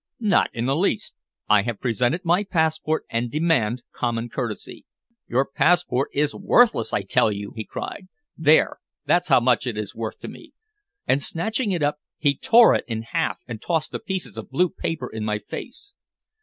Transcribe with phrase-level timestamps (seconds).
[0.19, 1.13] "Not in the least.
[1.47, 4.87] I have presented my passport and demand common courtesy."
[5.27, 8.07] "Your passport is worthless, I tell you!" he cried.
[8.35, 10.53] "There, that's how much it is worth to me!"
[11.05, 14.69] And snatching it up he tore it in half and tossed the pieces of blue
[14.71, 15.93] paper in my face.